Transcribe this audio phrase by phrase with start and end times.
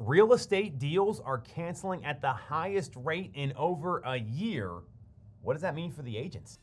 [0.00, 4.72] Real estate deals are canceling at the highest rate in over a year.
[5.42, 6.58] What does that mean for the agents?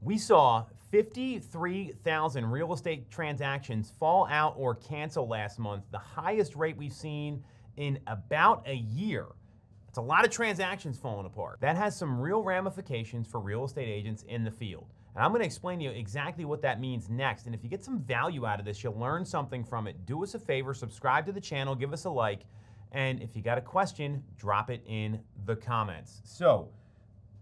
[0.00, 6.76] We saw 53,000 real estate transactions fall out or cancel last month, the highest rate
[6.76, 7.44] we've seen
[7.76, 9.26] in about a year.
[9.92, 11.60] It's a lot of transactions falling apart.
[11.60, 14.86] That has some real ramifications for real estate agents in the field.
[15.14, 17.44] And I'm going to explain to you exactly what that means next.
[17.44, 20.06] And if you get some value out of this, you'll learn something from it.
[20.06, 22.46] Do us a favor, subscribe to the channel, give us a like,
[22.92, 26.22] and if you got a question, drop it in the comments.
[26.24, 26.70] So,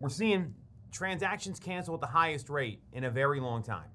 [0.00, 0.52] we're seeing
[0.90, 3.90] transactions cancel at the highest rate in a very long time.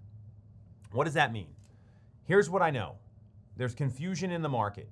[0.94, 1.50] What does that mean?
[2.24, 2.96] Here's what I know
[3.58, 4.88] there's confusion in the market.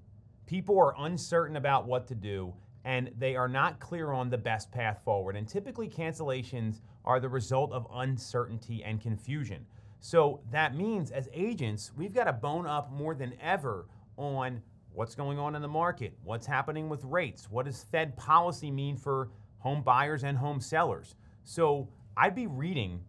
[0.48, 2.54] People are uncertain about what to do,
[2.86, 5.36] and they are not clear on the best path forward.
[5.36, 9.66] And typically, cancellations are the result of uncertainty and confusion.
[10.00, 13.88] So that means, as agents, we've got to bone up more than ever
[14.18, 14.62] on
[14.94, 18.98] what's going on in the market, what's happening with rates, what does Fed policy mean
[18.98, 21.16] for home buyers and home sellers.
[21.46, 23.00] So I'd be reading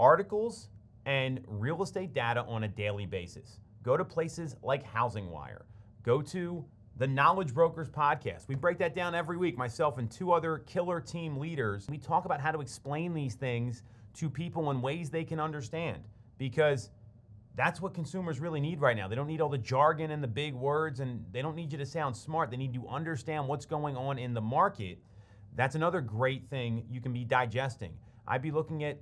[0.00, 0.70] articles
[1.06, 3.60] and real estate data on a daily basis.
[3.82, 5.66] Go to places like Housing Wire.
[6.02, 6.64] Go to
[6.96, 8.46] the Knowledge Brokers podcast.
[8.46, 11.86] We break that down every week, myself and two other killer team leaders.
[11.88, 13.82] We talk about how to explain these things
[14.14, 16.04] to people in ways they can understand
[16.38, 16.90] because
[17.56, 19.08] that's what consumers really need right now.
[19.08, 21.78] They don't need all the jargon and the big words, and they don't need you
[21.78, 22.50] to sound smart.
[22.50, 24.98] They need to understand what's going on in the market.
[25.56, 27.92] That's another great thing you can be digesting.
[28.26, 28.98] I'd be looking at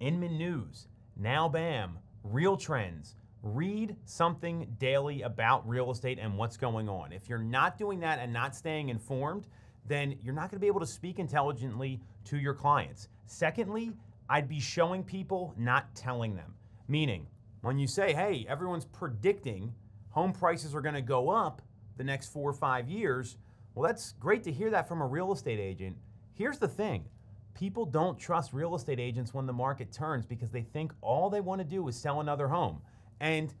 [0.00, 6.88] Inman News, Now Bam, Real Trends, read something daily about real estate and what's going
[6.88, 7.12] on.
[7.12, 9.46] If you're not doing that and not staying informed,
[9.86, 13.08] then you're not going to be able to speak intelligently to your clients.
[13.26, 13.92] Secondly,
[14.30, 16.54] I'd be showing people, not telling them.
[16.88, 17.26] Meaning,
[17.60, 19.74] when you say, hey, everyone's predicting
[20.08, 21.60] home prices are going to go up
[21.98, 23.36] the next four or five years,
[23.74, 25.96] well, that's great to hear that from a real estate agent.
[26.32, 27.04] Here's the thing
[27.54, 31.40] people don't trust real estate agents when the market turns because they think all they
[31.40, 32.80] want to do is sell another home.
[33.20, 33.54] And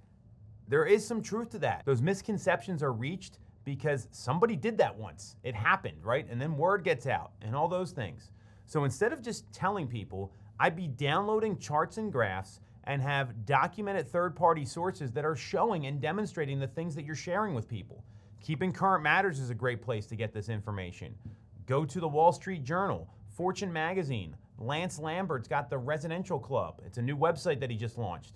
[0.68, 1.82] there is some truth to that.
[1.84, 5.36] Those misconceptions are reached because somebody did that once.
[5.42, 6.26] It happened, right?
[6.30, 8.30] And then word gets out and all those things.
[8.66, 14.08] So instead of just telling people, I'd be downloading charts and graphs and have documented
[14.08, 18.04] third party sources that are showing and demonstrating the things that you're sharing with people.
[18.40, 21.14] Keeping Current Matters is a great place to get this information.
[21.66, 24.36] Go to the Wall Street Journal, Fortune Magazine.
[24.58, 26.80] Lance Lambert's got the Residential Club.
[26.86, 28.34] It's a new website that he just launched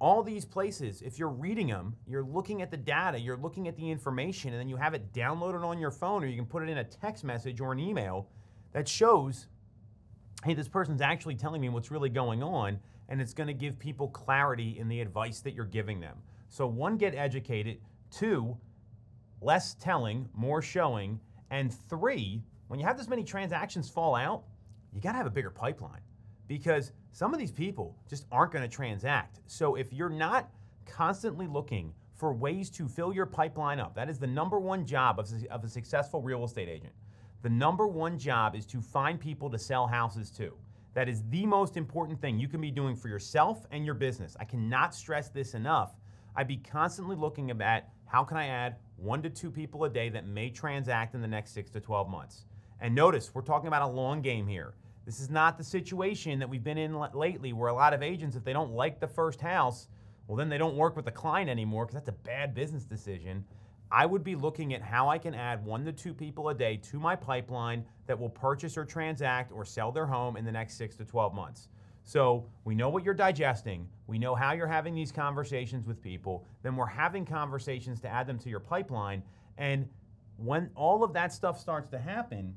[0.00, 3.76] all these places, if you're reading them, you're looking at the data, you're looking at
[3.76, 6.62] the information, and then you have it downloaded on your phone or you can put
[6.62, 8.28] it in a text message or an email
[8.72, 9.46] that shows,
[10.44, 12.78] hey, this person's actually telling me what's really going on,
[13.08, 16.16] and it's going to give people clarity in the advice that you're giving them.
[16.48, 17.78] So, one, get educated.
[18.10, 18.56] Two,
[19.40, 21.20] less telling, more showing.
[21.50, 24.44] And three, when you have this many transactions fall out,
[24.92, 26.00] you got to have a bigger pipeline
[26.46, 29.38] because some of these people just aren't going to transact.
[29.46, 30.50] So if you're not
[30.84, 35.20] constantly looking for ways to fill your pipeline up, that is the number one job
[35.20, 36.92] of, of a successful real estate agent.
[37.42, 40.54] The number one job is to find people to sell houses to.
[40.94, 44.36] That is the most important thing you can be doing for yourself and your business.
[44.40, 45.94] I cannot stress this enough.
[46.34, 50.08] I'd be constantly looking at how can I add one to two people a day
[50.08, 52.46] that may transact in the next six to 12 months.
[52.80, 54.74] And notice, we're talking about a long game here.
[55.04, 58.36] This is not the situation that we've been in lately where a lot of agents,
[58.36, 59.88] if they don't like the first house,
[60.26, 63.44] well, then they don't work with the client anymore because that's a bad business decision.
[63.90, 66.78] I would be looking at how I can add one to two people a day
[66.78, 70.78] to my pipeline that will purchase or transact or sell their home in the next
[70.78, 71.68] six to 12 months.
[72.02, 73.86] So we know what you're digesting.
[74.06, 76.46] We know how you're having these conversations with people.
[76.62, 79.22] Then we're having conversations to add them to your pipeline.
[79.58, 79.88] And
[80.36, 82.54] when all of that stuff starts to happen,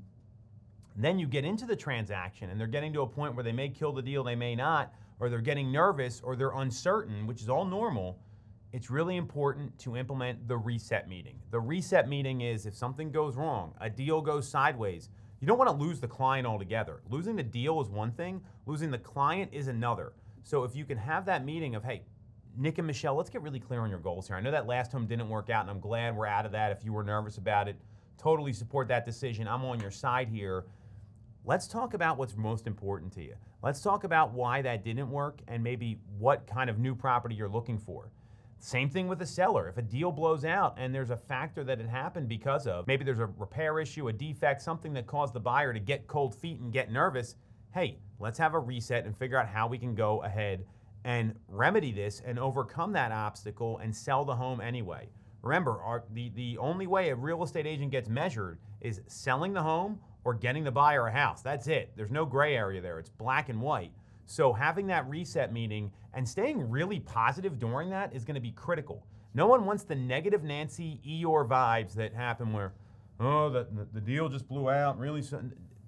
[0.97, 3.69] then you get into the transaction and they're getting to a point where they may
[3.69, 7.49] kill the deal, they may not, or they're getting nervous or they're uncertain, which is
[7.49, 8.19] all normal.
[8.73, 11.39] It's really important to implement the reset meeting.
[11.51, 15.09] The reset meeting is if something goes wrong, a deal goes sideways,
[15.39, 17.01] you don't want to lose the client altogether.
[17.09, 20.13] Losing the deal is one thing, losing the client is another.
[20.43, 22.01] So if you can have that meeting of, hey,
[22.57, 24.35] Nick and Michelle, let's get really clear on your goals here.
[24.35, 26.71] I know that last home didn't work out, and I'm glad we're out of that.
[26.71, 27.75] If you were nervous about it,
[28.17, 29.47] totally support that decision.
[29.47, 30.65] I'm on your side here.
[31.47, 33.33] Let's talk about what's most important to you.
[33.63, 37.47] Let's talk about why that didn't work and maybe what kind of new property you're
[37.47, 38.11] looking for.
[38.59, 39.69] Same thing with a seller.
[39.69, 43.05] If a deal blows out and there's a factor that it happened because of, maybe
[43.05, 46.59] there's a repair issue, a defect, something that caused the buyer to get cold feet
[46.59, 47.35] and get nervous,
[47.73, 50.65] hey, let's have a reset and figure out how we can go ahead
[51.05, 55.07] and remedy this and overcome that obstacle and sell the home anyway.
[55.43, 59.63] Remember, our, the, the only way a real estate agent gets measured is selling the
[59.63, 59.97] home
[60.27, 61.41] or getting the buyer a house.
[61.41, 61.94] That's it.
[61.95, 63.00] There's no gray area there.
[63.00, 63.94] It's black and white.
[64.25, 68.51] So having that reset meeting and staying really positive during that is going to be
[68.51, 69.07] critical.
[69.33, 72.74] No one wants the negative Nancy Eeyore vibes that happen where,
[73.21, 75.00] oh, the, the deal just blew out.
[75.00, 75.24] Really,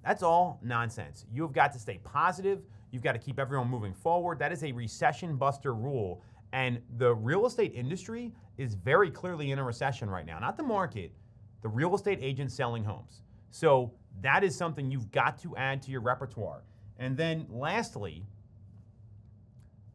[0.02, 1.26] that's all nonsense.
[1.30, 2.62] You've got to stay positive.
[2.92, 4.38] You've got to keep everyone moving forward.
[4.38, 6.22] That is a recession buster rule.
[6.54, 10.38] And the real estate industry is very clearly in a recession right now.
[10.38, 11.12] Not the market,
[11.60, 13.20] the real estate agents selling homes.
[13.50, 13.92] So
[14.22, 16.62] that is something you've got to add to your repertoire.
[16.98, 18.24] And then lastly,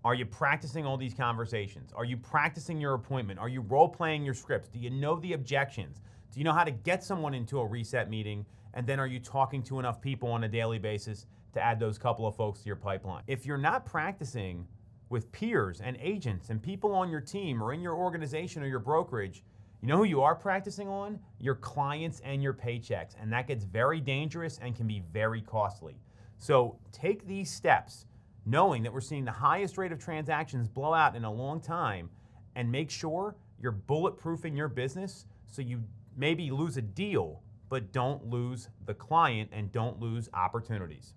[0.04, 1.92] are you practicing all these conversations?
[1.96, 3.40] Are you practicing your appointment?
[3.40, 4.70] Are you role playing your scripts?
[4.70, 6.02] Do you know the objections?
[6.32, 8.46] Do you know how to get someone into a reset meeting?
[8.76, 11.98] And then are you talking to enough people on a daily basis to add those
[11.98, 13.24] couple of folks to your pipeline?
[13.26, 14.68] If you're not practicing
[15.10, 18.80] with peers and agents and people on your team or in your organization or your
[18.80, 19.44] brokerage,
[19.86, 21.20] you know who you are practicing on?
[21.40, 23.14] Your clients and your paychecks.
[23.22, 26.00] And that gets very dangerous and can be very costly.
[26.40, 28.08] So take these steps,
[28.48, 32.10] knowing that we're seeing the highest rate of transactions blow out in a long time,
[32.56, 35.84] and make sure you're bulletproofing your business so you
[36.18, 41.14] maybe lose a deal but don't lose the client and don't lose opportunities.